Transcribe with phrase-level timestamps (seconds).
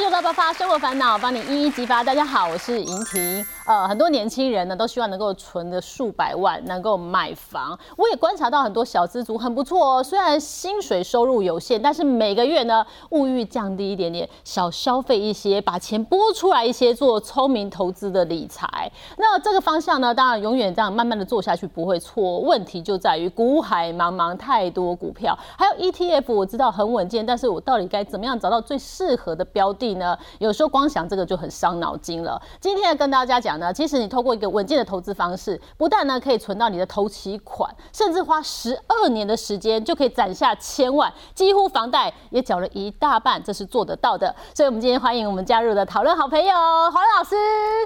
[0.00, 2.02] 九的爆发生活烦恼，帮你一一激发。
[2.02, 3.46] 大家好，我是莹婷。
[3.66, 7.78] 呃，很多年轻人呢都希望能够存个数百万，能够买房。
[7.96, 18.90] 我也观察到很多小资族很不错哦，虽然薪水收入有限，但是每个月呢物欲降低一点点，少消费一些，把钱拨出来一些，做聪明投资的理财。
[19.16, 22.40] 那这个方向呢，当然永远这样慢慢的做下去不会错。
[22.40, 30.18] 问题就在于股海茫茫，太多股票，还有 ETF，我知道很稳健，但是我到底该怎么样找到最适合的标的呢？
[30.38, 32.40] 有时候光想这个就很伤脑筋了。
[32.60, 44.34] 今天跟大家讲呢，其实你透过一个稳健的投资方式，不但呢可以存到你的投期款，甚至花十二年的时间就可以攒下千万，几乎房贷也缴了一大半，这是做得到的。
[44.54, 47.36] 所以，我们今天欢迎我们加入的讨论好朋友黄老师，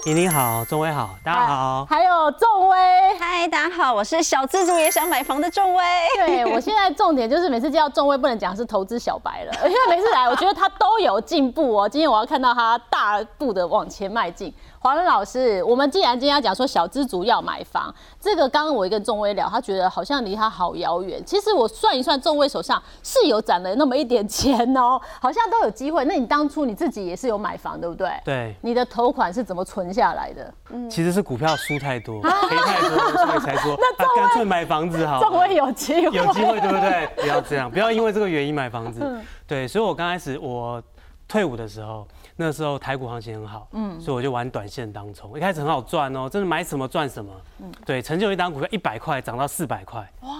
[0.06, 1.86] 莹莹好，仲威好，大家好。
[1.86, 2.76] 还有仲威，
[3.18, 5.84] 嗨，大家好，我是小资族也想买房的仲威。
[6.16, 11.88] 对我现在重点就是每次叫仲威，不能讲是投资小白了，因为每次来我觉得他都有进步哦。
[11.88, 14.52] 今天我要看到他大步的往前迈进。
[14.78, 21.22] 黄仁老师，我们既然今天要讲说小资族要买房，这个刚刚我跟仲威聊，他觉得好像离他好遥远。
[21.24, 26.04] 其实我算一算，仲威手上是有攒了那么一点钱哦，好像都有机会。
[26.04, 28.10] 那你当初你自己也是有买房，对不对？
[28.24, 28.54] 对。
[28.62, 30.54] 你的头款是怎么存下来的？
[30.70, 35.20] 嗯，其实是股票输太多，赔太多，所以才说 那干脆买房子好。
[35.20, 37.08] 仲威有机会，有机会对不对？
[37.16, 39.00] 不要这样，不要因为这个原因买房子。
[39.46, 40.82] 对，所以我刚开始我
[41.28, 42.06] 退伍的时候。
[42.36, 50.30] 那时候台股行情很好，嗯，所以我就玩短线当冲，一开始很好赚哦，真的买什么赚什么，嗯，对，曾经有一档股票一百块涨到四百块，哇，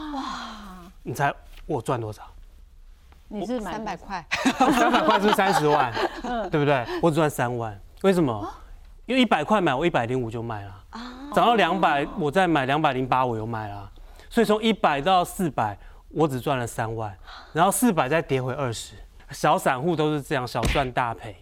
[1.02, 1.32] 你猜
[1.66, 2.22] 我赚多少？
[3.28, 4.24] 你是三百块，
[4.76, 5.92] 三百块是三十万，
[6.50, 6.84] 对不对？
[7.00, 8.48] 我只赚三万，为什么？
[9.06, 10.74] 因为一百块买我一百零五就卖了，
[11.34, 13.90] 涨到两百我再买两百零八我又卖了，
[14.28, 15.78] 所以从一百到四百
[16.08, 17.16] 我只赚了三万，
[17.52, 18.94] 然后四百再跌回二十，
[19.30, 21.36] 小散户都是这样小赚大赔。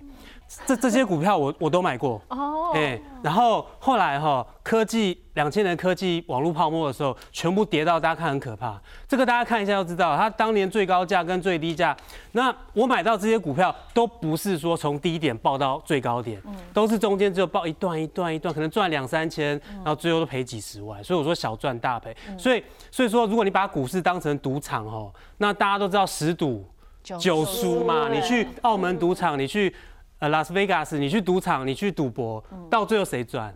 [0.67, 8.81] 这这些股票我我都买过哦，哎，然后后来哈，科技两千年科技网络泡沫的时候，全部跌到大家看很可怕。
[9.09, 11.97] 这个大家看一下就知道，它当年最高价跟最低价。
[12.33, 16.41] 那我买到这些股票都不是说从低点报到最高点，
[16.73, 21.03] 都是中间只有报一段一段一段，可能赚两三千，然后最后都赔几十万。
[21.03, 22.15] 所以我说小赚大赔。
[22.39, 26.65] 所以所以说，如果你把股市当成赌场哦，那大家都知道十赌
[27.03, 28.11] 九输嘛。
[28.13, 29.75] 你去澳门赌场，你去。
[30.23, 33.53] 呃，拉斯维加斯，你去赌场，你去赌博，到最后谁赚？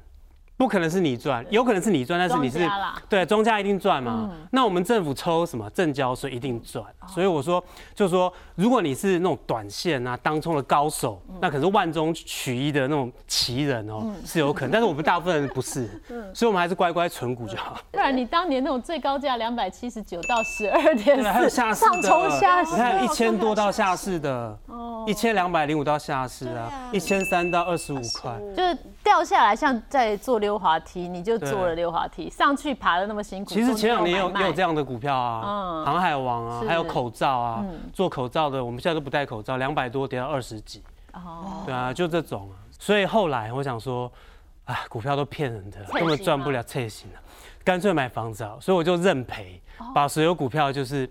[0.56, 2.66] 不可能是你赚，有可能是你赚，但是你是
[3.10, 4.30] 对庄家一定赚嘛？
[4.50, 7.62] 那我们政府抽什么正交税一定赚，所以我说
[7.94, 14.70] 就是说，如果你是那种短线啊当冲的高手，那可是万中取一的那种奇人哦，是有可能。
[14.70, 15.86] 但是我们大部分人不是，
[16.32, 17.78] 所以我们还是乖乖存股就好。
[17.90, 24.58] 不然你当年那种最高价两百七十九到十二点还有下市的，上冲下市，你看一千多到下市的，
[25.06, 30.40] 一千两百零五到下市啊，一千三到二十五块，就是掉下来像在做。
[30.46, 33.50] 溜滑梯，你就坐了溜滑梯上去，爬的那么辛苦。
[33.52, 40.84] 其实前两年有有这样的股票啊，航海王啊，还有口罩啊，做口罩的，我们现在都不戴口罩，两百多跌到二十几。
[41.14, 42.54] 哦，对啊，就这种啊。
[42.78, 44.08] 所以后来我想说，
[44.66, 47.18] 啊，股票都骗人的，根本赚不了车型了，
[47.64, 48.56] 干脆买房子啊。
[48.60, 49.60] 所以我就认赔，
[49.92, 51.10] 把所有股票就是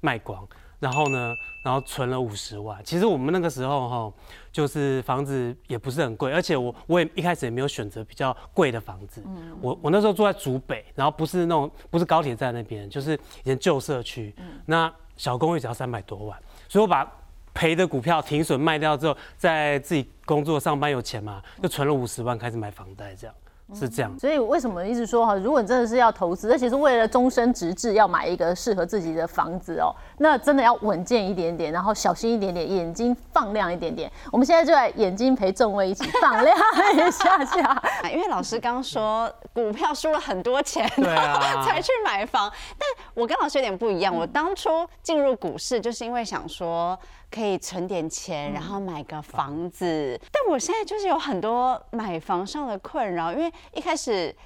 [0.00, 0.44] 卖光。
[0.82, 2.82] 然后呢，然后存了五十万。
[2.82, 4.12] 其实我们那个时候哈，
[4.50, 9.22] 就是房子也不是很贵，而且我我也一开始也没有选择比较贵的房子。
[9.24, 14.34] 嗯，我我那时候住在竹北，然后不是那种不是高铁站那边，就是以前旧社区。
[14.38, 16.36] 嗯，那小公寓只要三百多万，
[16.68, 17.08] 所以我把
[17.54, 23.36] 赔的股票停损卖掉之后，在自己工作上班有钱嘛，就存了五十万开始买房贷这样。
[23.74, 34.10] 是这样，所以为什么一直说哈，如果你真的是要投资，而且是为了终身直至要买一个适合自己的房子哦，那真的要稳健一点点，然后小心一点点，眼睛放亮一点点。
[34.30, 36.56] 我们现在就来眼睛陪众位一起放亮
[36.94, 42.52] 一下下， 因为老师刚说 股票输了很多钱，对啊， 才去买房。
[42.78, 44.68] 但我跟老师有点不一样，我当初
[45.02, 46.98] 进入股市就是因为想说。
[47.34, 50.20] 可以存点钱，然后买个房子。
[50.30, 54.36] 但我现在就是有很多买房上的困扰，因为一开始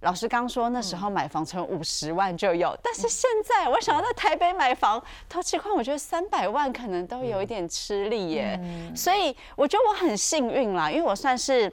[0.00, 8.58] 老师刚说那时候买房存五十万就有，但是现在我想要在台北买房，投期款我觉得三百万可能都有一点吃力耶。
[8.92, 11.72] 所以我觉得我很幸运啦，因为我算是。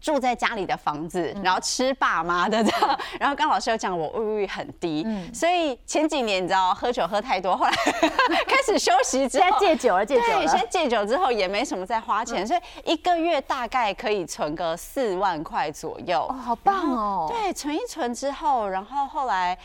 [0.00, 5.04] 住在家里的房子，然后吃爸妈的这样， 然后刚老师有讲我物欲很低，
[5.34, 7.72] 所以前几年你知道喝酒喝太多，后来
[8.46, 10.44] 开始休息之后戒酒了，戒酒了。
[10.44, 12.60] 对，先戒酒之后也没什么在花钱，所以
[12.92, 16.26] 一个月大概可以存个四万块左右。
[16.28, 17.26] 哦，好棒哦！
[17.28, 19.58] 对，存一存之后，然后后来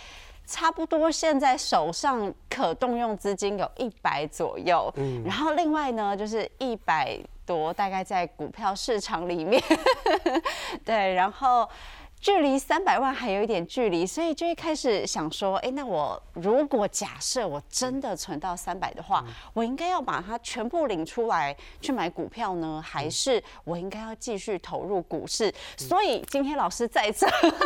[0.47, 7.19] 差不多现在手上可动用资金有一百左右，嗯，然后另外呢就是一百。
[7.45, 9.61] 多，大概在股票市场里面，
[10.85, 11.69] 对，然后。
[12.23, 25.53] 距离三百万还有一点距离，所以就会开始想说，哎，那我如果假设我真的存到三百的话，我应该要把它全部领出来去买股票呢，还是我应该要继续投入股市？
[25.75, 27.57] 所以今天老师在这， 我整理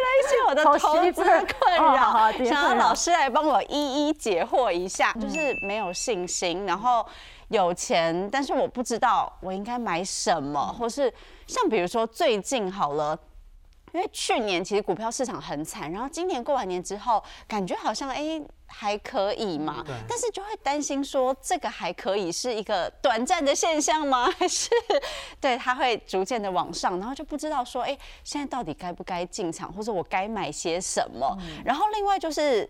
[0.00, 0.78] 了一些我的投
[1.12, 1.20] 资
[1.60, 7.06] 困扰，想要老师来帮我一一解惑一下，就是没有信心，然后
[7.52, 11.12] 有钱，但是我不知道我应该买什么，或是
[11.46, 13.16] 像比如说最近好了。
[13.94, 24.30] 因为去年其实股票市场很惨，然后今年过完年之后，感觉好像哎还可以嘛，但是就会担心说这个还可以是一个短暂的现象吗？
[24.40, 24.70] 还是
[25.38, 31.36] 对它会逐渐的往上，然后就不知道说哎现在到底该不该进场，或者我该买些什么？
[31.62, 32.66] 然后另外就是。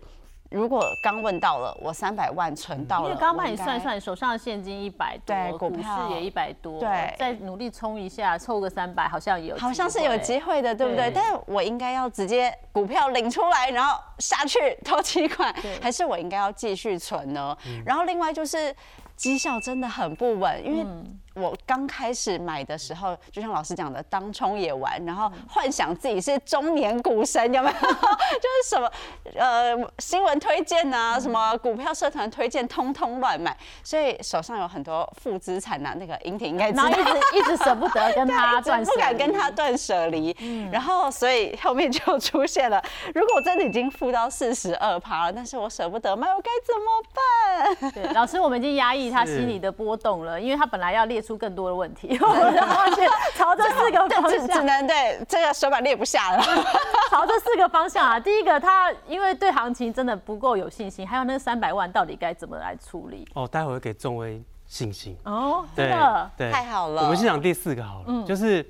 [0.53, 11.09] 如果刚问到了，我三百万存到了，因为刚帮你算算，手上的现金一百多，股市也一百多，对，再努力冲一下，凑个三百，好像有，好像是有机会的，对不对？
[11.09, 15.51] 但是我应该要直接股票领出来，然后下去投期款，
[15.81, 17.57] 还是我应该要继续存呢？
[17.83, 18.75] 然后另外就是
[19.15, 20.85] 绩效真的很不稳，因为。
[21.35, 27.73] 我刚开始买的时候，就像老师讲的，当冲也玩，然后幻想自己是中年股神，有没有？
[27.81, 28.91] 就是什么
[29.35, 35.95] 呃新闻推荐啊，什么股票社团推荐，通通乱买，所以手上有很多负资产呐。
[35.97, 37.01] 那个英婷应该知道，一直
[37.39, 40.35] 一直舍不得跟他 断，不敢跟他断舍离。
[40.71, 42.79] 然后所以后面就出现了，
[43.15, 47.91] 如果真的已经负到四十二趴了，但是我舍不得卖，我该怎么办？
[47.91, 51.22] 对，老师，我们已经压抑他心里的波动了，因为他本来要列。
[51.23, 56.43] 出更多的问题，我就发现朝这四个方向，只能对这个手板列不下了。
[57.09, 63.25] 朝这四个方向啊，第一个他因为对行情真的不够有信心，还有那三百万到底该怎么来处理？
[63.33, 67.03] 哦，待会儿给众威信心哦，真的对，太好了。
[67.03, 68.67] 我们先讲第四个好了，就是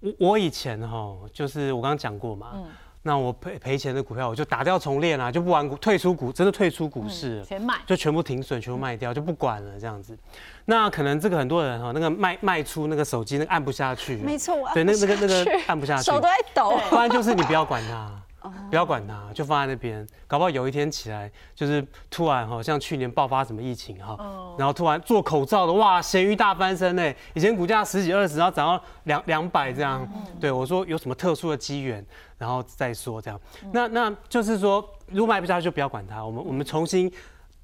[0.00, 2.52] 我我以前哈，就是我刚刚讲过嘛。
[3.06, 10.16] 那我赔赔钱的股票，我就打掉重练啊，就不玩股，退出股，真的退出股市，全卖，就全部停损，全部卖掉，就不管了这样子。
[10.64, 16.80] 那可能这个很多人哈，那个卖卖出那个手机，那个按不下去，没错，对，那那个那个按不下去，手都在抖。
[16.88, 18.10] 不然就是你不要管它。
[18.70, 20.06] 不要管它，就放在那边。
[20.26, 24.16] 搞不好有一天起来，就是突然哈，像去年爆发什么疫情哈，
[24.58, 27.14] 然后突然做口罩的，哇，咸鱼大翻身呢。
[27.34, 30.06] 以前股价十几二十，然后涨到两两百这样。
[30.40, 32.04] 对我说有什么特殊的机缘，
[32.38, 33.40] 然后再说这样。
[33.72, 36.24] 那那就是说，如果卖不下去就不要管它。
[36.24, 37.12] 我们我们重新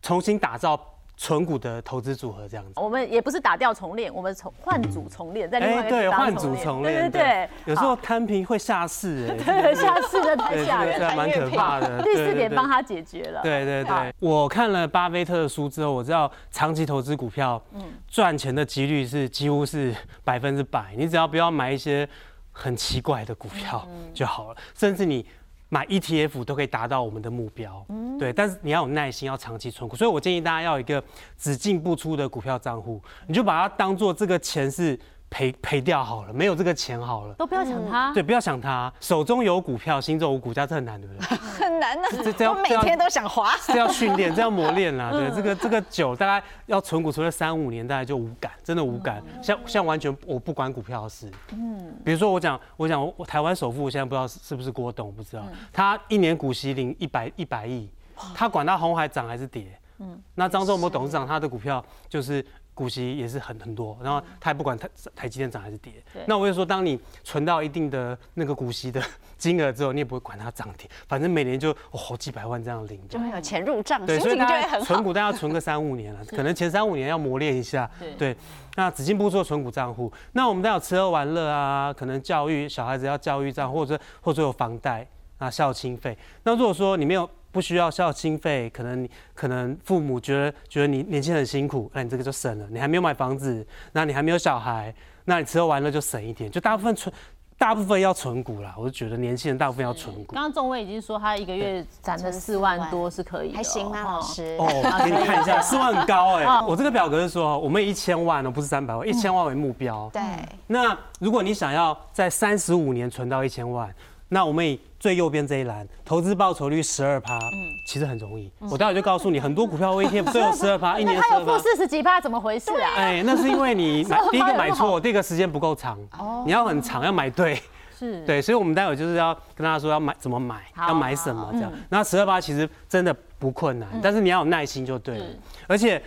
[0.03, 0.90] 重新打造。
[1.23, 12.01] 纯股的投资组合这样子，我们也不是打掉重练，我们从换组重练，在另外对换组重练，对对对，有时候摊平会下市， 哎，对下市的太吓人，蛮可怕的。
[12.03, 14.15] 第四点帮他解决了，对对对。
[14.19, 19.95] 我看了巴菲特的书之后，我知道长期投资股票，嗯，赚钱的几率是几乎是
[20.25, 20.95] 百分之百。
[20.97, 22.09] 你只要不要买一些
[22.51, 25.27] 很奇怪的股票就好了，甚至你。
[25.71, 27.87] 买 ETF 都可以达到我们的目标，
[28.19, 31.03] 对，但是你要有耐心，要长期存股，所以我建议大家要有一个
[31.39, 34.99] 只进不出的股票账户，你就把它当做这个钱是。
[35.31, 38.13] 赔赔掉好了，没有这个钱好了，都不要想他。
[38.13, 38.93] 对，不要想他。
[39.01, 41.37] 手中有股票，心中无股价，这很难，对不对？
[41.57, 42.09] 很难的。
[42.11, 45.13] 这这要每天都想滑，这要训练，这要磨练啦。
[45.13, 49.23] 对，这个这个酒，大概要存股存了三五年，大概就无感，真的无感。
[49.41, 51.31] 像像完全我不管股票的事。
[51.53, 51.95] 嗯。
[52.05, 55.45] 比如说我讲，我讲我台湾首富，现在不知道是不是郭董，我不知道。
[55.73, 57.89] 他一年股息领一百一百亿，
[58.35, 59.79] 他管他红海涨还是跌。
[60.01, 60.21] 嗯。
[60.35, 62.45] 那张忠谋董事长他的股票就是。
[62.81, 65.93] 股息也是很很多，然后他也不管台台积电涨还是跌。
[66.27, 69.03] 那我就说，当你存到一定的那个股息的
[69.37, 77.91] 金额之后，你也不会管它涨跌，反正每年就好几百万这样领，就会有钱入账，对，所以大家存股，大家存个三五年了， 可能前三五年要磨练一下。
[78.17, 78.35] 对，
[78.77, 85.07] 那只进不做存股账户，那我们都有吃喝玩乐啊，可能教育小孩子要教育账，或者或者有房贷
[85.37, 86.17] 啊孝亲费。
[86.45, 87.29] 那如果说你没有。
[87.53, 92.67] 不需要孝心费，可能可能父母觉得觉得你年轻很辛苦，那你这个就省了。
[92.71, 96.51] 你还没有买房子，那你还没有小孩，那你吃喝玩乐就省一点。
[96.51, 97.13] 就大部分存，
[97.59, 98.75] 大部分要存股啦。
[98.79, 100.35] 我就觉得年轻人大部分要存股。
[100.35, 104.57] 刚刚仲威已经说他一个月攒了四万多是可以，还行吗，老师？
[104.59, 104.67] 哦，
[105.05, 106.63] 给你看一下， 四万很高哎。
[106.63, 110.09] 我这个表格是说，我们一千万哦，不是三百万，一千万为目标。
[110.13, 110.23] 对。
[110.69, 113.93] 那如果你想要在三十五年存到一千万，
[114.33, 118.51] 那我们以最右边这一栏，投资报酬率十二趴，嗯，其实很容易。
[118.71, 121.53] 我待会就告诉你，很多股票 ETF 最有十二趴， 一年十二趴。
[121.53, 122.93] 有负四十几趴，怎么回事啊？
[122.97, 127.61] 哎，那是因为你 买第一个买错，第一个时间不够长，哦你要很长，要买对。
[127.99, 131.71] 是，对，所以我们待会就是要跟大家说要买怎么买，要买什么这样。
[131.91, 135.25] 那十二趴其实真的不困难，但是你要有耐心就对了。
[135.67, 135.99] 而且，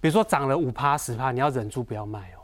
[0.00, 2.38] 比如说涨了五趴十趴，你要忍住不要卖哦。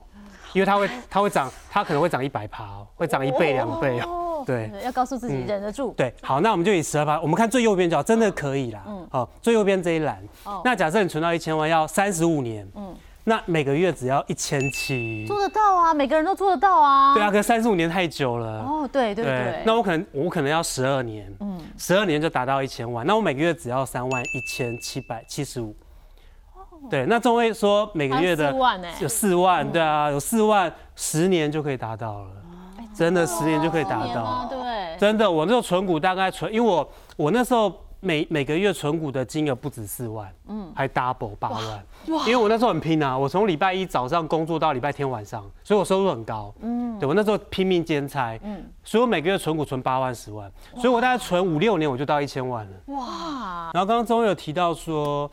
[0.55, 4.26] 因为它会它会涨，它可能会涨一百趴哦，会涨一倍两倍哦。
[4.41, 5.93] 哦对要告诉自己嗯忍得住。
[5.97, 8.83] 对，好，那我们就以十二趴，我们看最右边就好，真的可以啦。
[8.87, 10.23] 嗯，好，最右边这一栏，
[10.65, 15.25] 那假设你存到一千万要三十五年，嗯，那每个月只要一千七。
[15.27, 17.15] 做得到啊，每个人都做得到啊。
[17.15, 18.63] 对啊，可是三十五年太久了。
[18.63, 19.63] 哦，对对对。
[19.65, 25.75] 那我可能我可能要十二年，嗯，十二年就达到一千万，那我每个月只要三万一千七百七十五。
[26.91, 32.31] 对，那中位说每个月的有4万欸有四万，对啊，有四万，十年就可以达到了，
[32.97, 34.49] 真的十年就可以达到。
[34.49, 34.97] 对。
[34.99, 55.31] 真的，我那时候存股大概存，因为我我那时候每每个月存股的金额不止四万，嗯，还 double 八万，因为我那时候很拼啊，我从礼拜一早上工作到礼拜天晚上，所以我收入很高，嗯，对我那时候拼命兼差，嗯，所以我每个月存股存八万十万，所以我大概存五六年我就到一千万了，哇，然后刚刚中有提到说。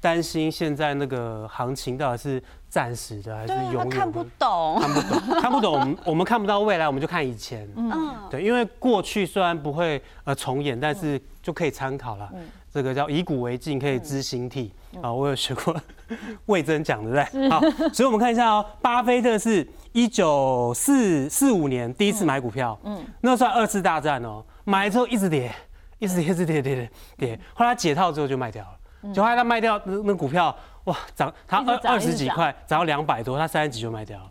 [0.00, 3.96] 担心现在那个行情到底是暂时的还是永远的？
[3.96, 4.78] 看不懂。
[4.80, 7.68] 看不懂， 看不懂，我们我们看不到未来，我们就看以前。
[7.76, 12.30] 嗯，对，因为过去虽然不会呃重演，但是就可以参考了。
[12.70, 15.12] 这个叫以古为镜，可以知兴替啊。
[15.12, 15.74] 我有学过
[16.46, 17.50] 魏征讲的，对不对？
[17.50, 17.60] 好，
[17.92, 25.50] 所以我们看一下哦，巴菲特是一九四四五年第一次买股票，嗯，那算二次大战哦，买了之后一直跌，
[25.98, 28.77] 一直跌，一直跌，跌跌跌，后来解套之后就卖掉了。
[29.12, 34.30] 就后来他卖掉那那股票，哇，涨，他二二十几块，涨到两百多，他三十几就卖掉了。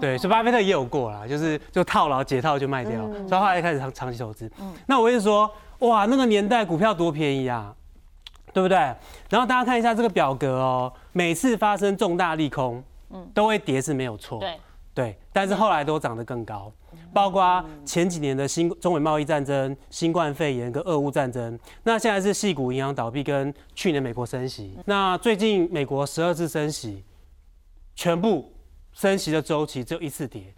[0.00, 4.50] 对，所以巴菲特也有过啦，就是就套牢解套就卖掉，所以后来开始长长期投资。
[4.86, 5.50] 那我是说，
[5.80, 7.74] 哇，那个年代股票多便宜啊，
[8.52, 8.76] 对不对？
[9.28, 12.82] 然后大家看一下这个表格哦，每次发生重大利空，
[13.34, 14.60] 都会跌是没有错，对，
[14.94, 16.72] 对，但是后来都涨得更高，
[17.12, 27.04] 包括前几年的新中美贸易战争、新冠肺炎跟俄乌战争，那现在是系股银行倒闭跟去年美国升息，那最近美国十二次升息，
[27.94, 28.52] 全部
[28.92, 30.54] 升息的周期只有一次跌。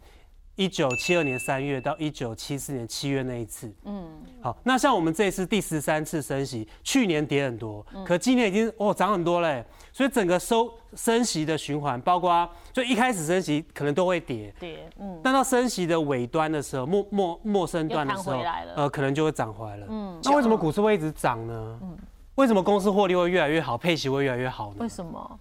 [0.56, 18.38] 一九七二年三月到一九七四年七月那一次，嗯，好，那像我们这一次第十三次升息，去年跌很多，可今年已经哦涨很多嘞，所以整个收升息的循环，包括就一开始升息可能都会跌，跌，嗯，但到升息的尾端的时候，末末末升段的时候
[18.76, 19.86] 呃，可能就会涨回来了。
[19.88, 21.78] 嗯，那为什么股市会一直涨呢？
[21.82, 21.96] 嗯，
[22.34, 24.88] 为什么公司获利会越来越好，配息会越来越好呢为？
[24.88, 25.40] 什么？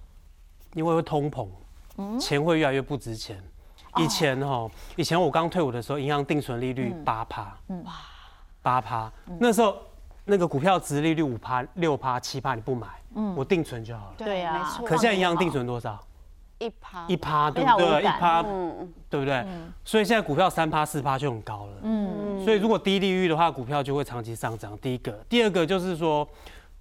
[0.74, 1.50] 因为会通膨，
[2.18, 3.44] 钱会越来越不值钱。
[3.98, 7.94] 以前哈，以前我刚退伍的时候，银行定存利率八趴，哇，
[8.62, 9.76] 八趴，那时候
[10.26, 12.88] 那个股票值利率五趴、六趴、七趴，你不买，
[13.36, 14.14] 我定存就好了。
[14.18, 14.88] 对啊没错。
[14.88, 16.00] 可现在银行定存多少？
[16.60, 18.04] 一趴一趴，对不对？
[18.04, 19.44] 一趴，嗯，对不对？
[19.84, 21.74] 所以现在股票三趴、四趴就很高了。
[21.82, 24.78] 嗯，所以如果低利率的话，股票就会长期上涨。
[24.78, 26.28] 第一个，第二个就是说，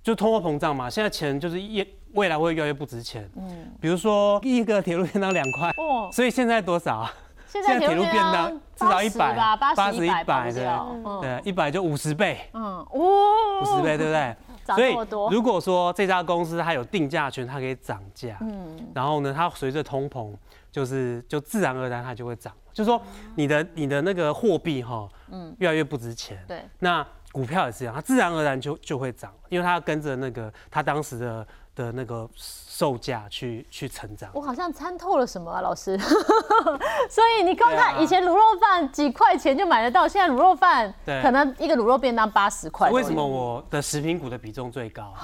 [0.03, 1.83] 就通货膨胀嘛，现在钱就是越
[2.15, 3.29] 未来会越来越不值钱。
[3.37, 6.99] 嗯，比如说一个铁路便当两块，哦，所以现在多少？
[6.99, 7.13] 啊？
[7.51, 14.37] 现在铁路便当至少一百吧，八十一百100对，一百就五十倍，嗯，五哦，十倍，对不对？
[14.65, 14.95] 涨所以
[15.33, 20.33] 如果说这家公司它有定价权，它可以涨价，嗯，然后呢，它随着通膨，
[20.71, 22.53] 就是就自然而然它就会涨。
[22.73, 23.03] 就说
[23.35, 31.45] 你的你的那个货币哈，嗯，越来越不值钱，对，那股票也是一样，它自然而然就就会涨，因为它跟着那个它当时的
[31.81, 34.31] 的那个售价去去成长。
[34.35, 35.99] 我好像参透了什么啊，老师。
[37.09, 42.91] 所以你光对啊看以前卤肉饭几块钱就买得到，现在卤肉饭可能一个卤肉便当八十块。
[42.91, 45.15] 为什么我的食品股的比重最高？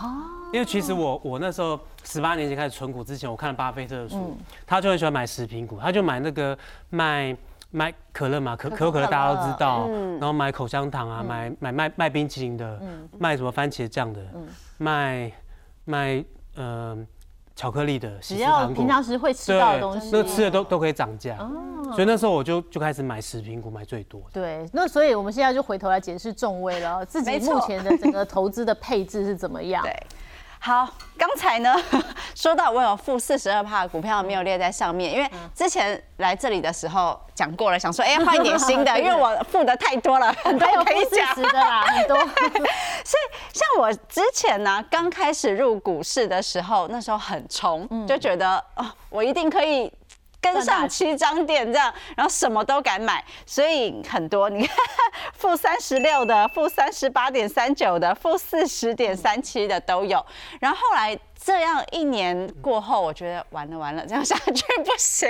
[0.53, 4.37] 因为其实我我那时候十八年前开始存股之前，我看了巴菲特的书，
[4.67, 6.57] 他就很喜欢买食品股，他就买那个
[6.89, 7.37] 卖
[7.71, 12.81] 卖可乐嘛，可可口可乐大家都知道，然后买口香糖啊，买买卖卖冰淇淋的，
[13.19, 14.21] 卖什么番茄酱的，
[14.79, 15.31] 卖
[15.85, 16.25] 卖
[16.57, 16.99] 呃
[17.55, 21.39] 巧克力的，只要平常时会吃到的东西，那吃的都都可以涨价，
[21.95, 24.27] 所以那时候我就就开始买食品股，买最多的。
[24.33, 29.83] 对，那所以我们现在就回头来解释重位了，自己目前的整个投资的配置是怎么样？
[29.87, 29.97] 对。
[30.67, 31.77] 好，刚才呢
[32.35, 41.41] 说到我有负四十二帕股票没有列在上面，因为之前来这里的时候讲过了，想说哎换一点新的， 因为我负的太多了， 很多还有负可以讲。
[41.41, 42.17] 的啦，很多。
[42.17, 49.93] 所以像我之前呢，刚开始入股市的时候，那时候很冲，就觉得哦，我一定可以。
[50.55, 54.77] 跟上七张店这样，然后什么都敢买，所以很多你看
[55.35, 60.25] 负三十六的、负三十八点三九的、负四十点三七的都有。
[60.61, 65.29] 然后后来这样一年过后，我觉得完了完了，这样下去不行，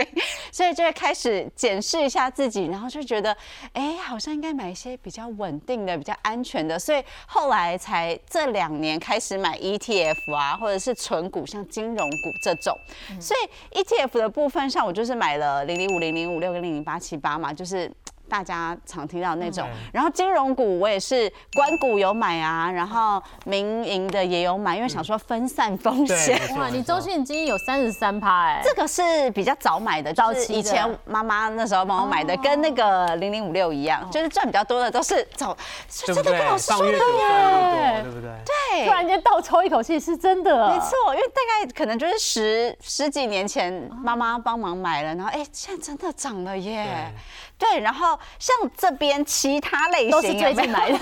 [0.51, 3.37] 所以就会开始检视一下自己，然后就觉得，
[3.75, 12.75] 哎，好像应该买一些比较稳定的、比较安全的，所以后来才这两年开始买 ETF 啊，或者是纯股，像金融股这种。
[13.21, 17.93] 所以 ETF 的部分上，我就是买了零零五零零五六跟零零八七八嘛，就是
[18.29, 19.67] 大家常听到那种。
[19.93, 26.39] 然后金融股我也是关股有买啊，然后民营的也有买，因为想说分散风险。
[26.39, 35.57] 对哇，你中信金有三十三趴哎，这个是比较早买的，早期的就是以前妈妈那时候帮我买的，跟那个零零五六一样，就是赚比较多的都是早，
[35.89, 36.17] 是真？
[36.17, 38.31] 的跟老师说的对不对？
[38.45, 47.13] 对突然间倒抽一口气，是真的，没错，因为大概可能就是十十几年前妈妈帮忙买了，然后哎，现在真的涨了耶。
[47.59, 50.99] 对，然后像这边其他类型都是最近买的。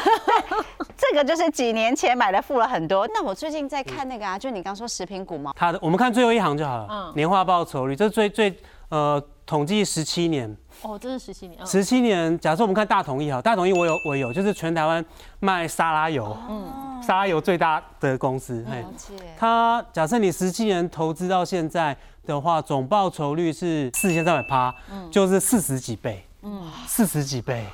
[0.96, 3.06] 这个就是几年前买的，付了很多。
[3.12, 8.56] 那我最近在看那个啊，就你刚说食品股嘛，它的我们看最后一行就好了，嗯年化报酬率，这最最
[8.88, 15.04] 呃统计十七年，哦，这是十七年，嗯十七年，假设我们看大统一哈，大统一我有我有，就是全台湾
[15.40, 19.14] 卖沙拉油，嗯，沙拉油最大的公司，嘿了解。
[19.36, 21.94] 它假设你十七年投资到现在
[22.24, 24.72] 的话，总报酬率是四千三百趴，
[25.10, 27.64] 就是四十几倍，嗯，四十几倍，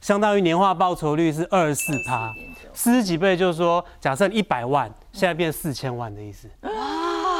[0.00, 2.30] 相当于年化报酬率是二十四趴，
[2.74, 6.46] 四十几倍就是说，假设一百万，现在变四千万的意思。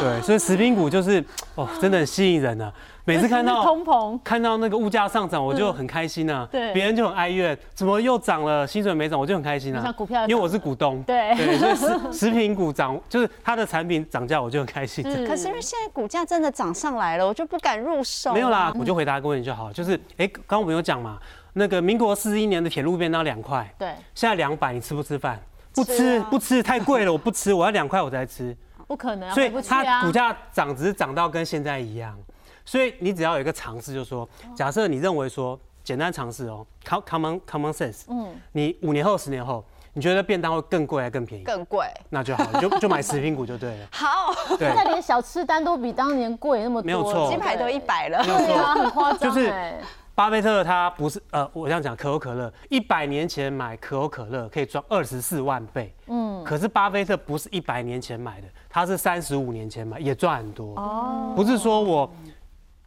[0.00, 1.22] 对，所以食品股就是
[1.54, 2.72] 哦，真的很吸引人啊！
[3.04, 6.48] 每次看到通膨，看到那个物价上涨，我就很开心啊。
[6.50, 9.82] 对别人就很哀怨，怎么又涨了，薪水没涨，我就很开心啊。
[9.82, 11.02] 像股票因为我是股东。
[11.02, 15.02] 对对，所以食 食品股涨，就是它的产品涨价，我就很开心。
[15.26, 18.32] 可是因为现在股价真的涨上来了，我就不敢入手。
[18.32, 21.18] 没有啦，我就回答一个问题就好，就是哎，刚刚我们有讲嘛，
[21.54, 25.40] 那个民国四十一年的铁路便当两块，对，现在两百，你吃不吃饭？
[25.74, 28.56] 不吃吃啊不吃，太贵了，我不吃，我要两块我才吃。
[28.90, 32.18] 不可能啊，所以它股价涨只是涨到跟现在一样，
[32.64, 41.44] 所以你只要有一个尝试，就是说，假设你认为说简单尝试哦，com- common common sense，嗯，你五年后、十年后，你觉得便当会更贵还是更便宜？
[41.44, 41.86] 更贵。
[42.08, 43.86] 那就好，你就就买食品股就对了。
[43.94, 44.66] 好，对。
[44.66, 47.30] 现，在连小吃单都比当年贵那么多，没有错。
[47.30, 48.20] 鸡排都一百了。
[48.24, 49.78] 对啊，很夸张就是哎
[50.14, 60.74] 巴菲特他不是呃，我这样讲，可口可乐一百年前买可口可乐可以赚二十四万倍，嗯，可是巴菲特不是一百年前买的，他是三十五年前买，也赚很多。
[60.76, 62.12] 哦，不是说我，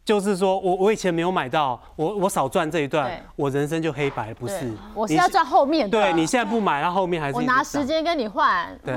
[0.04, 4.70] 就是说我我以前没有买到，我我少赚这一段，我人生就黑白了，不是？
[4.94, 7.84] 我是要赚后面的，对你现在不买，它后后面还是我拿时。
[7.84, 8.94] 间跟你换，对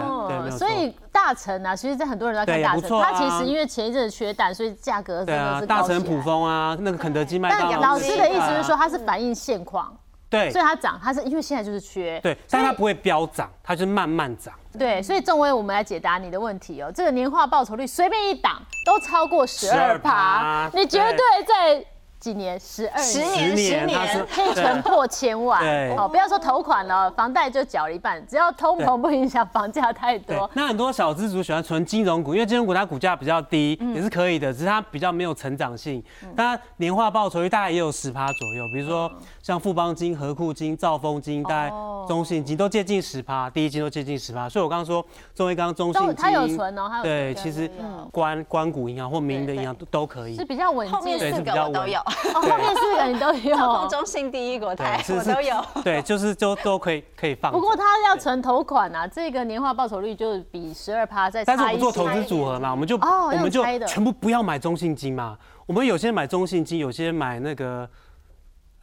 [0.51, 6.17] 所以大成啊，其实在很多人在看大成，对也不错啊它其实因为前一阵子缺蛋，所以价格是，大成普。
[6.27, 7.71] 丰啊，那个肯德基、麦当劳。
[7.71, 9.95] 但老师的意思是说，它是反映现况，
[10.29, 14.53] 对所以它涨，它是因为现在就是缺，对，但它不会飙涨，它就是慢慢涨。
[14.77, 16.91] 对，所以仲威，我们来解答你的问题哦。
[16.93, 21.85] 这个年化报酬率随便一档都超过十二趴，你绝对在
[22.27, 22.59] 几年？
[22.59, 23.57] 十二十年。
[23.57, 24.27] 十十年。
[24.33, 26.07] 可以存破千万对哦！
[26.07, 36.03] 不要说头款了，房贷就缴了一半，只要通膨不影响房价太多，，那很多小资族喜欢存金融股，因为金融股它股价比较低，嗯也是可以的，只是它比较没有成长性。
[36.35, 39.09] 它年化报酬率大概也有十趴左右，比如说
[39.41, 44.49] 像富邦金、和库金、兆丰金，大概哦中信金都接近十趴，第一金都接近十趴。
[44.49, 50.45] 所以我刚刚说，中威刚刚中信金，它有存哦，它有对，其实嗯关关谷银行或民营的银行都都可以是。
[50.45, 51.29] 比较稳后面健。
[51.31, 51.99] 四对是比较稳个都有，
[52.33, 53.89] 哦，后面四个你都有中。
[53.89, 55.81] 中信第一国泰对，是我都有。
[55.83, 57.51] 对，就是都都可以可以放。
[57.51, 61.69] 不过它要存头款啊，这个年化报酬率就比十二趴在但是我。
[61.69, 65.37] 们做投资组合嘛，我们就、哦我们就全部不要买中信金嘛。
[65.65, 67.87] 我们有些买中信金，有些买那个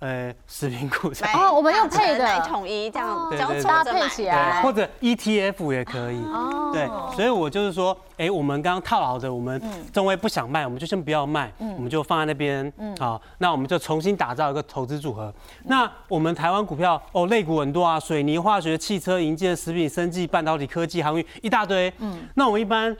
[0.05, 4.71] 呃食品股哦我们用配的来统一这样交哦对对搭配起来或。
[4.71, 6.17] 者 ETF 也可以。
[6.25, 12.71] 哦对，所以我就是说，哎，我们刚刚套牢的，我们嗯中微不想卖，我们就先不要卖，我们就放在那边。
[12.77, 15.33] 嗯好，那我们就重新打造一个投资组合。
[15.63, 21.91] 那我们台湾股票哦，类股很多啊，水泥、化学、汽车、营建、食品、生技、半导体、科技、航运一大堆。
[21.99, 22.95] 嗯，那我们一般。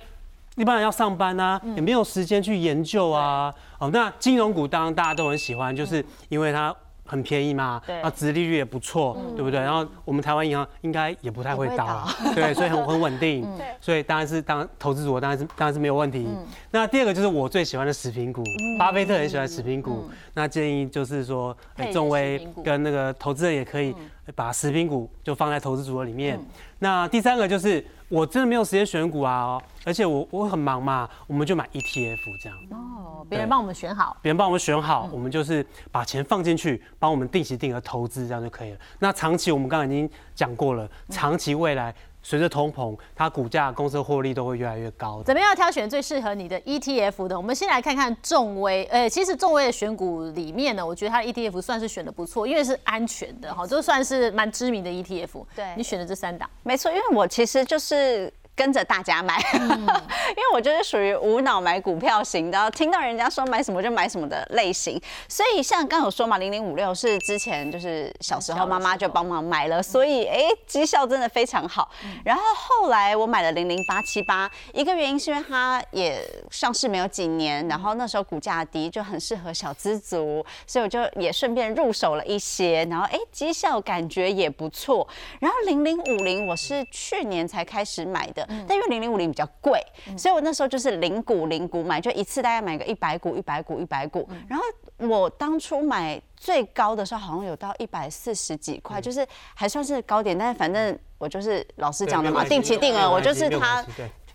[0.57, 3.53] 一般人要上班啊，嗯也没有时间去研究啊。
[3.81, 6.73] 哦，那金融股当然大家都很喜欢，就是因为它
[7.15, 7.95] 很便宜嘛，对。
[7.95, 9.61] 嗯啊，殖利率也不错，对不对？
[9.61, 13.61] 然后我们台湾银行应该也不太会倒啊，对，所以很很稳定，嗯。
[13.81, 16.27] 所以当然是当投资组合当然是当然是没有问题。
[16.73, 18.43] 那第二个就是我最喜欢的食品股，
[18.79, 23.95] 巴菲特很喜欢食品股，那建议就是说，配哎，众威跟那个投资人也可以
[24.35, 26.41] 把食品股就放在投资组合里面。
[26.85, 32.59] 嗯那第三个就是我真的没有时间选股啊，哦，而且我我很忙嘛，我们就买 ETF 这样。
[32.73, 34.15] 哦，别人帮我们选好。
[34.21, 38.79] 别人帮我们选嗯好，我们就是把钱放进去，帮我们定期定额投资，这样就可以了。
[38.99, 45.23] 那长期我们刚刚已经讲过了，长期未来随着通膨，它股价、公司的获利都会越来越高。
[45.25, 47.37] 怎么样挑选最适合你的 ETF 的？
[47.37, 48.85] 我们先来看看众威。
[48.85, 55.45] 呃，其实众威的选股里面呢，我觉得它的 ETF 算是选的不错，因为是安全的哈，就算是蛮知名的 ETF。
[55.55, 58.33] 对你选的这三档，没错，因为我其实就是。
[58.57, 65.01] 跟着大家买， 因为我就是属于无脑买股票型的，听到人家说买什么就买什么的类型。
[65.29, 71.91] 所以像刚有说嘛，零零五六是之前就是小时候妈妈就帮忙买了，所以哎绩效真的非常好。
[72.25, 85.07] 然后后来我买了零零八七八，一个原因是因为它也上市没有几年，然后那时候股价低，就很适合小资族，所以我就也顺便入手了一些，然后哎绩效感觉也不错。
[85.41, 88.44] 然后零零五零我是去年才开始买的。
[88.49, 89.81] 但因为零零五零比较贵，
[90.17, 94.29] 所以我那时候就是零股零股买，就一次大概买个一百股、一百股、一百股。
[94.49, 94.65] 然后
[95.09, 100.37] 我当初买最高的时候好像有到一百四十几块，就是还算是高点。
[100.37, 103.85] 但是反正我就是老师讲的嘛，定期定额，我就是他，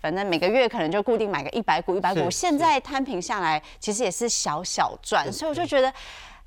[0.00, 2.30] 反正每个月可能就固定买个一百股、一百股。
[2.30, 5.92] 现在摊平下来，其实也是小小赚，所以我就觉得，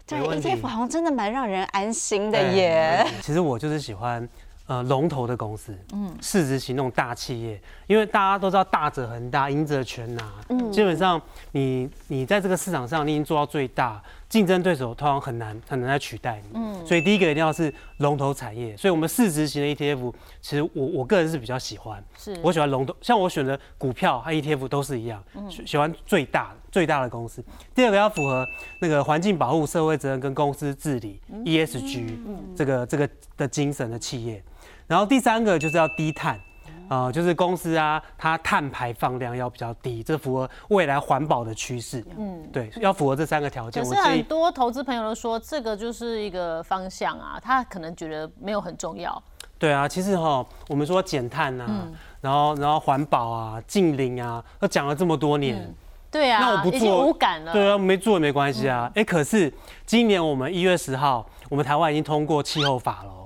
[0.05, 3.05] 对 ETF 好像真的蛮让人安心的耶。
[3.21, 4.27] 其实我就是喜欢。
[4.65, 11.21] 呃，龙头的公司，嗯，市值型那种大企业，因为大家都知道大者恒大，赢者全拿，嗯，基本上
[11.51, 27.43] 你你在这个市场上你已经做到最大，竞争对手通常很难很难再取代你，嗯，所以第一个一定要是龙头产业，所以我们市值型的 ETF，其实我我个人是比较喜欢，是我喜欢龙头，像我选的股票和 ETF 都是一样，嗯喜欢最大最大的公司。
[27.75, 28.47] 第二个要符合
[28.79, 32.15] 那个环境保护、社会责任跟公司治理 ESG
[32.55, 34.41] 这个这个的精神的企业。
[34.87, 36.39] 然后第三个就是要低碳，
[36.87, 42.03] 啊，就是公司啊，它碳排放量要比较低，这符合未来环保的趋势。
[42.17, 43.83] 嗯，对，要符合这三个条件。
[43.83, 49.21] 可是很多投资朋友都说这个就是一个方向啊，他可能觉得没有很重要。
[49.57, 51.87] 对啊，其实哈，我们说减碳啊，
[52.19, 55.73] 然后然后环保啊，近邻啊，都讲了这么多年。
[56.11, 57.53] 对啊，那我不做无感了。
[57.53, 58.91] 对啊，没做也没关系啊。
[58.93, 59.51] 哎，可是
[59.85, 63.22] 今年我们一月十号，我们台湾已经通过气候法了。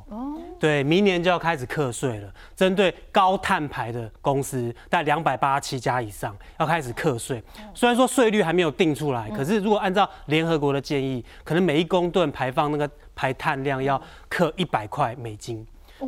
[0.60, 2.30] 对，明年就要开始课税了。
[2.56, 7.44] 针对高碳排的公司，在两百八十七家以上，要开始课税。
[7.74, 15.66] 虽然说税率还没有定出来，可是如果按照联合国的建议，可能每一公吨排放那个排碳量要课一百块美金。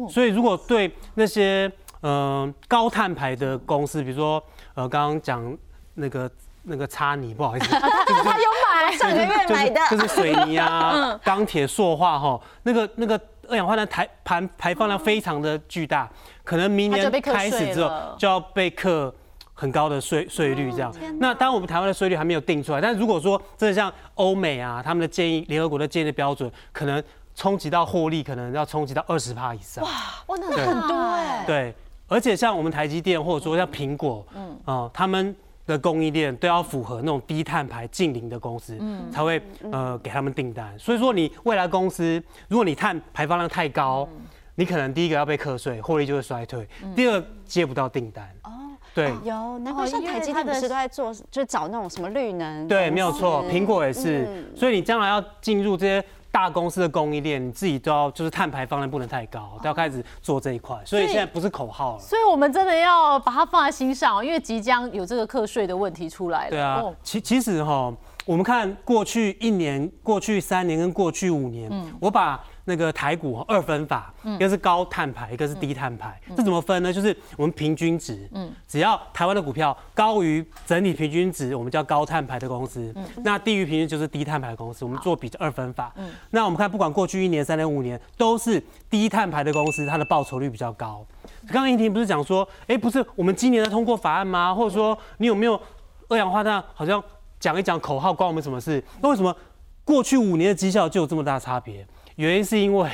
[0.10, 5.58] 所以如果对那些嗯高碳排的公司，比如说呃刚刚讲
[5.94, 6.30] 那个
[6.64, 13.20] 那个擦泥，不好意思， 他有买上个月买的，就是水泥啊、 钢铁、塑化哈，那个那个。
[13.50, 16.10] 二氧化碳排排排放量非常的巨大，
[16.44, 19.14] 可能明年开始之后就要被课
[19.54, 20.94] 很高的税税率这样。
[21.20, 27.04] 那当然我们台湾的税率还没有定出来，但如果说真的像欧美啊，他们的建议，联合国的建议的标准，可能
[27.36, 29.84] 冲击到获利，可能要冲击到二十帕以上。
[29.84, 29.92] 哇，
[30.28, 31.44] 哇，那很多哎。
[31.46, 31.74] 对，
[32.08, 35.36] 而且像我们台积电或者说像苹果，嗯，啊，他们。
[35.70, 39.40] 的供应链都要符合那种低碳排、近零的公司，嗯，才会
[39.72, 40.78] 呃给他们订单。
[40.80, 44.10] 所以说，你未来公司，如果你碳排放量太高，
[44.56, 46.64] 你可能第一个要被课税，获利就会衰退；
[46.96, 48.28] 第二接不到订单。
[48.44, 48.50] 哦，
[48.96, 52.68] 对，有难怪像台积电不是都在做，就找那种什么绿能。
[52.68, 54.52] 对，没有错，苹果也是。
[54.56, 56.04] 所以你将来要进入这些。
[56.32, 60.78] 大公司的供应链，你自己都要就是碳排放量不能太高，都要开始做这一块。
[60.86, 62.00] 所以现在不是口号了。
[62.00, 66.50] 所以我们真的要把它放在心上，因为即将有这个课税的问题出来了。
[66.50, 67.94] 对啊，其其实哈，
[68.26, 72.40] 我们看过去一年、过去三年跟过去五年，我把。
[72.70, 76.22] 那个台股二分法，一个是高碳排，一个是低碳排。
[76.38, 76.94] 这怎么分呢？
[76.94, 82.94] 就是我们平均值，嗯，只要台湾的股票高于整体平均值，我们叫高碳排的公司。
[82.96, 84.86] 嗯，那低于平均就是低碳排的公司。
[84.86, 85.92] 我们做比较二分法。
[85.98, 91.04] 嗯，那我们看，不管过去一年、三年、五年，都是低碳排的公司，它的报酬率比较高。
[91.48, 94.54] 刚刚英婷不是讲说，哎，不是我们今年的通过法案吗？
[94.54, 95.60] 或者说你有没有
[96.08, 96.64] 二氧化碳？
[96.76, 97.04] 好像
[97.40, 98.84] 讲一讲口号，关我们什么事？
[99.02, 99.36] 那为什么
[99.84, 101.86] 过去五年的绩效就有这么大差别？
[102.20, 102.90] 原因是因为，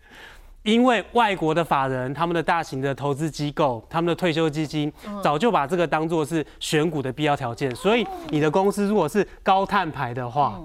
[0.64, 4.90] 因为外国的法人、他们的大型的投资机构、他们的退休基金，
[5.22, 7.74] 早就把这个当做是选股的必要条件。
[7.76, 10.58] 所以，你的公司如果是高碳排的话，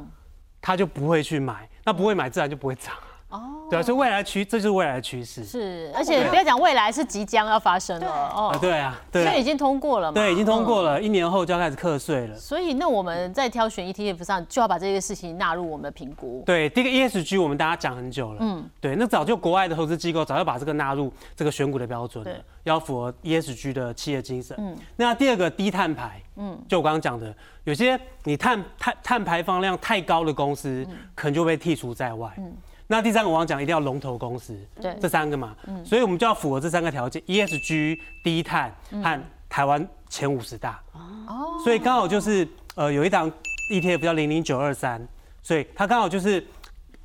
[0.61, 2.93] 他就不会去买，那不会买，自然就不会涨。
[3.29, 5.43] 哦，对啊，所以未来趋，这就是未来的趋势。
[5.43, 8.57] 是，而且不要讲未来，是即将要发生了哦。
[8.61, 10.13] 对啊，对，所以已经通过了嘛？
[10.13, 12.37] 对，已经通过了，一年后就要开始课税了。
[12.37, 16.41] 所以，那我们在挑选 ETF 上，就要把这些事情纳入我们的评估。
[16.45, 22.31] 对，第一个 ESG 我们大家讲很久了，嗯，对，那早就国外的投资机构早就把这个纳入这个选股的标准了，
[22.63, 24.55] 要符合 ESG 的企业精神。
[24.57, 27.35] 嗯，那第二个低碳排，嗯，就我刚刚讲的，
[27.65, 32.31] 有些你碳碳碳排放量太高的公司，可能就被剔除在外。
[32.37, 32.55] 嗯。
[32.89, 38.73] 那第三个我刚讲一定要龙头公司，对这三个嘛，所以我们就要符合这三个条件：ESG、低碳
[39.03, 40.81] 和台湾前五十大。
[40.93, 43.29] 哦，所以刚好就是呃有一档
[43.71, 45.05] ETF 叫零零九二三，
[45.43, 46.45] 所以它刚好就是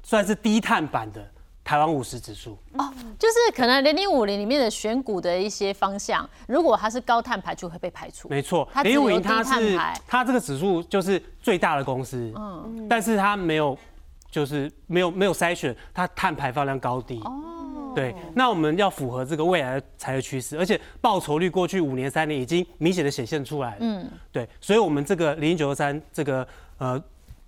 [0.04, 1.28] 算是低碳版的
[1.64, 2.92] 台湾五十指数哦。
[3.18, 8.28] 就是可能零零五零里面的选股的一些方向，如果它是高碳排就会被排除。
[8.28, 13.76] 没错它，只有零五零它是它这个指数就是最大的公司，嗯，但是它没有
[14.32, 17.20] 就是没有没有筛选它碳排放量高低。
[17.20, 23.76] 哦，对，那我们要符合这个未来的产业趋势，而且报酬率过去五年三年已经明显的显现出来了。
[23.80, 26.46] 嗯，对，所以我们这个零九二三这个
[26.78, 27.00] 呃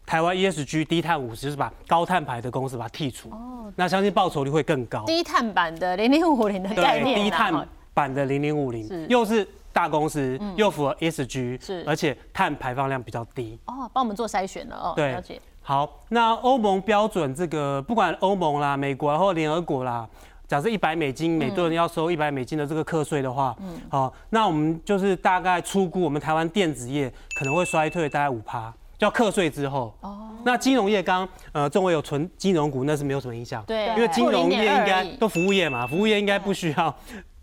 [0.05, 3.31] 台湾 ESG 低碳五十就是把高碳排的公司把它剔除。
[3.31, 5.03] 哦，那相信报酬率会更高。
[5.07, 13.59] 低碳版的零零五零的概，念啦，低碳版的零零五是零又是大公司，又符合 ESG，是而且碳排放量比较低。
[13.65, 15.41] 哦，帮我们做筛选了哦，对了解。
[15.67, 20.07] 好，那欧盟标准这个不管欧盟啦、美国或联合国啦，
[20.47, 28.71] 假设一百美金每吨要收一百美金的这个课税的话，嗯，好，那我们就是大概初估我们台湾电子业可能会衰退大概五趴。
[28.97, 33.89] 叫课税之后，哦，那金融业刚呃，中伟有存金融股，那是没有什么影响，对。
[33.89, 34.87] 因为金融业应0.2而已。
[34.87, 36.95] 该都服务业嘛，服务业应该不需要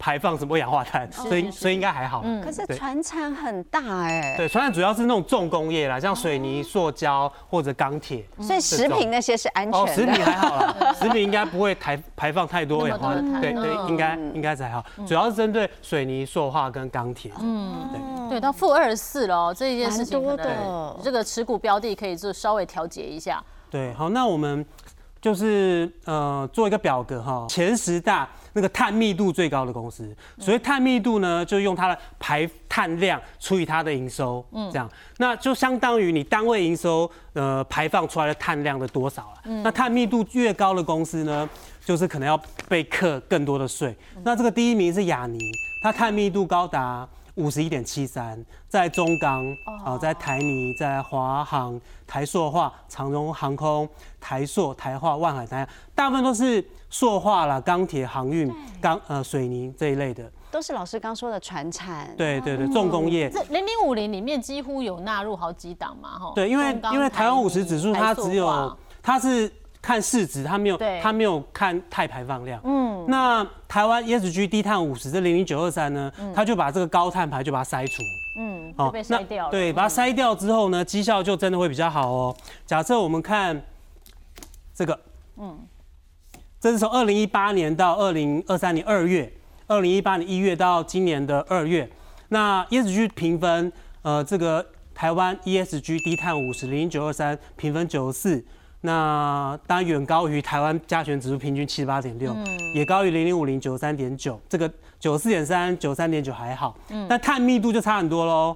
[0.01, 2.25] 排放什么二氧化碳，所以是所以应该还好。
[2.43, 8.25] 可是船产很大哎，对，传染主要是那种重工业啦，像水泥、塑胶或者钢铁。
[8.39, 10.13] 所以食品那些是安哦，食全的。
[10.13, 17.31] 品还好啦， 食品应该不会排排放太多二氧化碳，对对，应该应该是还好，主要是针对水泥、塑化跟钢铁。
[17.39, 18.31] 嗯，对。
[18.31, 23.43] 对，到负二十四了哦，这一件事情可蛮多的能这个持股标的可以就稍微调节一下。
[23.69, 24.65] 对，好，那我们
[25.21, 39.51] 就是呃做一个表格哈，前十大那个碳密度最高的公司，所以碳密度呢，就用它的排碳量除以它的营收，嗯这样，那就相当于你单位营收呃排放出来的碳量的多少了。
[39.63, 41.47] 那碳密度越高的公司呢，
[41.85, 42.35] 就是可能要
[42.67, 43.95] 被课更多的税。
[44.23, 45.37] 那这个第一名是雅尼，
[45.83, 47.07] 它碳密度高达。
[47.35, 49.45] 五十一点七三，在中钢
[49.85, 53.87] 啊，在台泥，在华航、台塑化、长荣航空、
[54.19, 60.29] 台塑、台化、万海、台，大部分都是塑化啦、钢铁、航运、钢呃水泥这一类的。
[60.51, 62.13] 都是老师刚说的船产。
[62.17, 63.29] 对对对，重工业。
[63.29, 66.33] 这零零五零里面几乎有纳入好几档嘛，哈。
[66.35, 69.49] 对，因为因为台湾五十指数它只有它是
[69.81, 72.61] 看市值，它没有对它没有看碳排放量。
[72.63, 78.03] 嗯，那台湾 ESG 低碳五十这零零九二三呢，它就把这个高碳排就把它筛除。
[78.37, 79.51] 嗯好被筛掉了。
[79.51, 82.35] 对，把它筛掉之后呢，绩效就真的会比较好哦。
[82.65, 83.59] 假设我们看
[84.75, 84.99] 这个，
[85.37, 85.59] 嗯，
[86.59, 89.33] 这是从二零一八年到二零二三年二月，
[89.65, 91.89] 二零一八年一月到今年的二月，
[92.29, 98.45] 那 ESG 评分，呃，这个台湾 ESG 低碳五十零零九二三评分九十四。
[98.81, 102.35] 那当然远高于台湾加权指数平均七十八点六，
[102.73, 107.07] 也高于零零五零九三点九，这个九四点三、九三点九还好，嗯。
[107.09, 108.55] 但碳密度就差很多喽。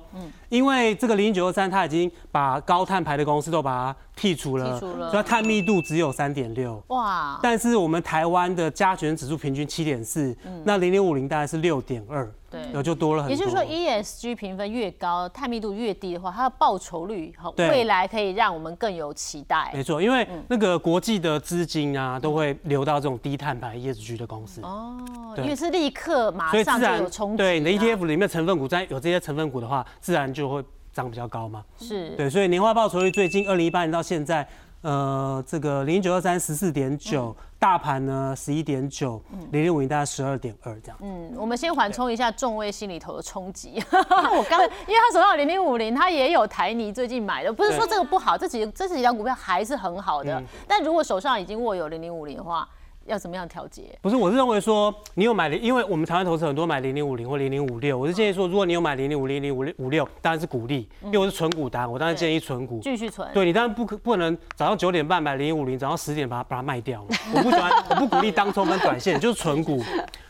[0.49, 5.09] 因为这个零九二三，它已经把高碳排的公司都把它剔除了，剔除了。
[5.09, 6.81] 所以它碳密度只有三点六。
[6.89, 12.61] 哇，但是我们台湾的加权指数平均七点四，那零零五零大概是六点二，对。
[12.73, 13.35] 有就多了很多。
[13.35, 19.71] 也就是说，ESG 评分越高，碳密度越低的话，它的报酬率好，未来可以让我们更有期待。
[19.73, 24.61] 没错，因为那个国际的资金啊，都会流到这种低碳排 ESG 的公司。
[24.61, 24.95] 哦，
[25.35, 25.43] 对。
[25.43, 27.45] 因为是立刻马所以上就自然有冲击啊。
[27.45, 31.63] 对你的 ETF 里面成分股在有这些成分股的话，自然就会涨比较高嘛。
[31.79, 34.47] 是，对，所以年化报酬率最近二零一八年到现在，
[34.81, 39.21] 呃，这个零九二三十四点嗯九，大盘呢十一点九，
[39.51, 40.97] 零零五零大概十二点二这样。
[41.01, 43.83] 嗯，我们先缓冲一下众位心里头的冲击。
[43.91, 50.39] 我刚，因为他手上零零五零，他也有台泥最近买的，不是说这个不好，这几这几张股票还是很好的。
[50.39, 52.67] 嗯但如果手上已经握有零零五零的话，
[53.05, 53.97] 要怎么样调节？
[54.01, 62.79] 不是，我是认为说你有买零，因为我们台湾投资很多买零零五零或零零五六，我是建议说，如果你有买零零五零零五六五六，当然是鼓励，因为我是纯股单，我当然建议纯股。
[62.81, 63.27] 继续存？
[63.33, 67.05] 对你当然不可不能早上九点半买零零五零，早上十点把它把它卖掉。
[67.33, 69.81] 我不喜欢，我不鼓励当冲跟短线， 就是纯股。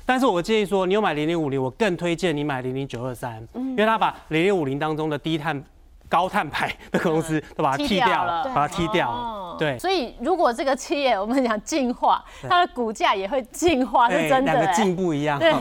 [0.05, 5.63] 但是我建议说，你有买零零五零，我更推荐你买零零九二三，因为它把零零五零当中的低碳、
[6.09, 9.51] 高碳排的公司都把它踢踢掉掉了了，把它踢掉哦。
[9.53, 9.57] 了。
[9.57, 15.39] 对，所以如果这个企业我们讲进化，它的股价也会进化，是哎真的、两个哎进步一样。
[15.39, 15.51] 对。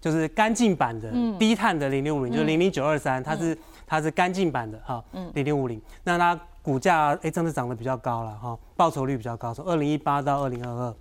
[0.00, 5.02] 就是干净版的低碳的零零五零，就是零零九二三，它是它是干净版的哈，
[5.34, 10.94] 零零五零，那它股价哎真的涨得比较高了哈，报酬率比较高，从二零一八到二零二二。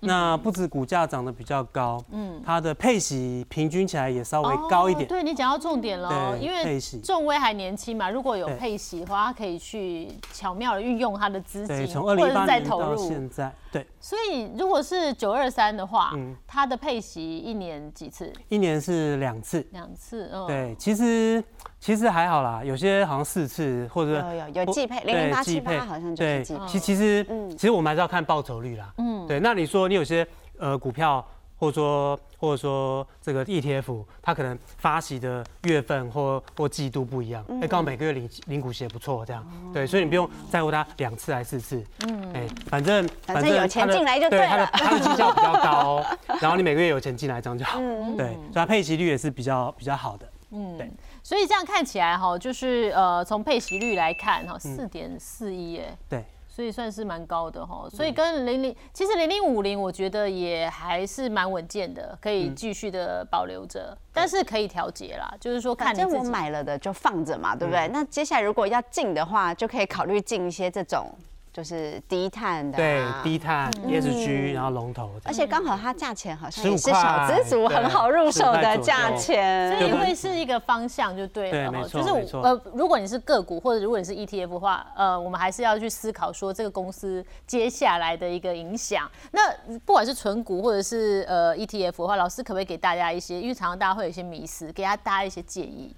[0.00, 5.08] 那不止股价涨得比较高，嗯，它的配息平均起来也稍微高一点。
[5.08, 7.00] 对你讲到重点了，因为配息。
[7.00, 13.86] 仲威还年轻嘛，如果有配息的话，他可以去巧妙的运用他的资金，从二零一八年到现在，对。
[13.98, 18.32] 所以如果是九二三的话，嗯，它的配息一年几次？
[18.48, 19.66] 一年是两次。
[19.72, 21.42] 两次，嗯，对，其实
[21.80, 26.66] 其实还好啦，有些好像四次或者有有有季配，零零八七八好像就是季配。
[26.68, 29.40] 其其实，嗯，其实我们还是要看报酬率啦，嗯，对。
[29.40, 30.24] 那你说你有些
[30.58, 46.04] 呃股票，或者说或者说这个 ETF，它可能发行的月份或或季度不一样，哎，刚好每个月领领股息也不错，这样，对，所以你不用在乎它两次还是四次，嗯，哎，反正反正有钱进来就对它的它的绩效比较高，
[46.40, 47.78] 然后你每个月有钱进来这样就好，
[48.16, 50.90] 对，所以它配息率也是比较比较好的，嗯，对。
[51.22, 56.22] 所以这样看起来哈，就是呃，从配息率来看哈，四点四一耶，对，
[56.54, 57.88] 所以算是蛮高的哈。
[57.90, 67.88] 所以跟零零，其实零零五零，我觉得也还是蛮稳健的，可以继续的保留着，但是可以调节啦，就是说看你我买了的就放着嘛，对不对？
[67.88, 71.10] 那接下来如果要进的话，就可以考虑进一些这种。
[71.54, 81.70] 就是低碳的，对低碳 ESG，然后龙头，而且刚好它价钱好像也是小资族很好入手的价钱，所以会是一个方向就对了。
[81.70, 89.08] 对，就是呃，如果你是个股或者如果你是 ETF 的话，呃，我们还是要去思考说这个公司接下来的一个影响。
[89.30, 89.40] 那
[89.86, 93.40] 不管是纯股或者是呃 ETF 的话，老师可不可以给大家一些？
[93.40, 95.94] 因为常常大家会有一些迷思，给大家一些建议。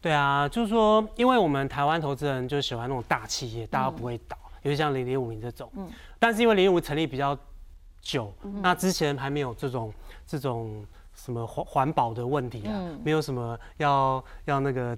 [0.00, 4.36] 对啊，就是说，因为我们台湾投资人就喜欢那种大企业，大家不会倒。
[4.62, 7.36] 尤其像零零五零这种，嗯，但是因为零零五成立比较
[8.00, 9.92] 久，那之前还没有这种
[10.26, 12.72] 这种什么环环保的问题啊，
[13.04, 14.96] 没有什么要要那个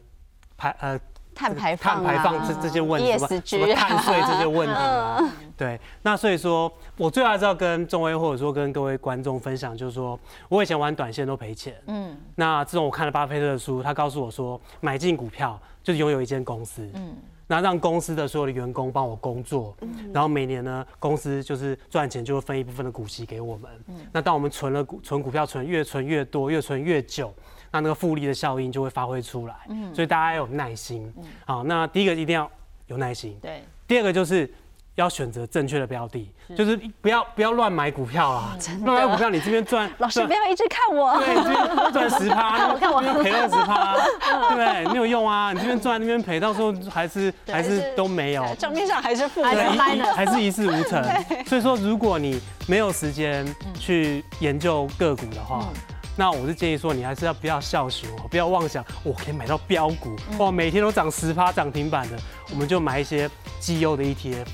[0.56, 0.98] 排呃
[1.34, 3.12] 碳排放、碳排放这这些问题，
[3.44, 5.18] 什么碳税这些问题啊，
[5.56, 17.16] 对，那所以说我最后还是要跟众威或者说跟各位观众分享，就是说我以前玩短线都赔钱，嗯，那自从我看了巴菲特的书，他告诉我说买进股票就是拥有一间公司，嗯。
[17.46, 19.76] 那让公司的所有的员工帮我工作，
[20.12, 23.70] 然后每年呢，公司就是赚钱就会分一部分的股息给我们。
[24.12, 27.32] 那当我们存了股存股票存越存越多，越存越久，
[27.70, 29.54] 那那个复利的效应就会发挥出来。
[29.94, 31.12] 所以大家要有耐心。
[31.44, 32.50] 好，那第一个一定要
[32.86, 33.36] 有耐心。
[33.42, 33.62] 对。
[33.86, 34.50] 第二个就是。
[34.96, 38.56] 要选择正确的标的，就是不要不要乱买股票啊！
[38.84, 44.92] 乱买股票，你这边赚， 老师不要一直看我，对，这边赚十趴， 看我看我赔二十趴，对不对？
[44.92, 45.52] 没有用啊！
[45.52, 51.02] 你这边赚那边赔，到时候还是还是都没有，账面上还是负，还是还是一事无成。
[51.46, 53.46] 所以说，如果你没有时间
[53.78, 55.68] 去研究个股的话，
[56.14, 62.18] 那我是建议说，你还是要不要笑学我，不要妄想我可以买到标股，哇，每天都涨十趴涨停板的，
[62.50, 64.46] 我们就买一些绩优的 ETF。